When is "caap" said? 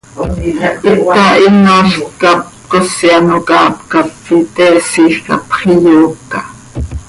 3.49-3.73